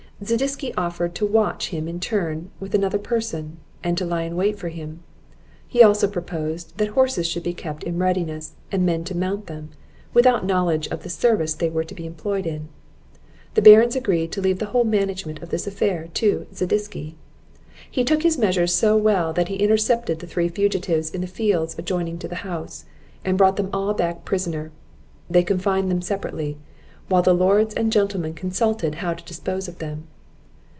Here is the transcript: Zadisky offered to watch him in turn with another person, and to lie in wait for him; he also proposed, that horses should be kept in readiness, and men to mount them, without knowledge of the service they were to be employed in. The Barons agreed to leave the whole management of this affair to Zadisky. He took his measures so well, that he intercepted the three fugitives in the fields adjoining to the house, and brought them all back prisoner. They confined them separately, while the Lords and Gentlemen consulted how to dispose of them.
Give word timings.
Zadisky 0.23 0.71
offered 0.77 1.15
to 1.15 1.25
watch 1.25 1.69
him 1.69 1.87
in 1.87 1.99
turn 1.99 2.51
with 2.59 2.75
another 2.75 2.99
person, 2.99 3.57
and 3.83 3.97
to 3.97 4.05
lie 4.05 4.21
in 4.21 4.35
wait 4.35 4.55
for 4.59 4.69
him; 4.69 4.99
he 5.67 5.81
also 5.81 6.07
proposed, 6.07 6.77
that 6.77 6.89
horses 6.89 7.25
should 7.25 7.41
be 7.41 7.55
kept 7.55 7.81
in 7.83 7.97
readiness, 7.97 8.53
and 8.71 8.85
men 8.85 9.03
to 9.05 9.17
mount 9.17 9.47
them, 9.47 9.71
without 10.13 10.45
knowledge 10.45 10.87
of 10.89 11.01
the 11.01 11.09
service 11.09 11.55
they 11.55 11.71
were 11.71 11.83
to 11.83 11.95
be 11.95 12.05
employed 12.05 12.45
in. 12.45 12.69
The 13.55 13.63
Barons 13.63 13.95
agreed 13.95 14.31
to 14.33 14.41
leave 14.41 14.59
the 14.59 14.67
whole 14.67 14.83
management 14.83 15.41
of 15.41 15.49
this 15.49 15.65
affair 15.65 16.07
to 16.13 16.45
Zadisky. 16.53 17.15
He 17.89 18.03
took 18.03 18.21
his 18.21 18.37
measures 18.37 18.75
so 18.75 18.95
well, 18.95 19.33
that 19.33 19.47
he 19.47 19.55
intercepted 19.55 20.19
the 20.19 20.27
three 20.27 20.49
fugitives 20.49 21.09
in 21.09 21.21
the 21.21 21.25
fields 21.25 21.79
adjoining 21.79 22.19
to 22.19 22.27
the 22.27 22.35
house, 22.45 22.85
and 23.25 23.39
brought 23.39 23.55
them 23.55 23.71
all 23.73 23.95
back 23.95 24.23
prisoner. 24.23 24.71
They 25.31 25.41
confined 25.41 25.89
them 25.89 26.03
separately, 26.03 26.59
while 27.09 27.23
the 27.23 27.33
Lords 27.33 27.73
and 27.73 27.91
Gentlemen 27.91 28.33
consulted 28.33 28.95
how 28.95 29.13
to 29.13 29.25
dispose 29.25 29.67
of 29.67 29.79
them. 29.79 30.07